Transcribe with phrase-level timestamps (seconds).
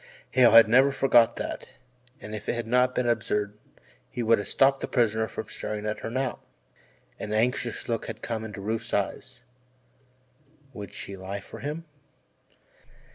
[0.31, 1.69] Hale had never forgot that,
[2.19, 3.55] and if it had not been absurd
[4.09, 6.39] he would have stopped the prisoner from staring at her now.
[7.19, 9.41] An anxious look had come into Rufe's eyes
[10.73, 11.85] would she lie for him?